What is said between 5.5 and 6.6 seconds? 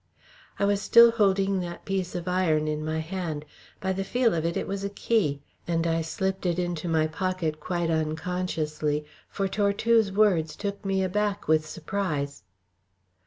and I slipped it